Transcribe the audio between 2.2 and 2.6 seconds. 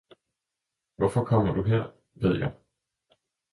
jeg.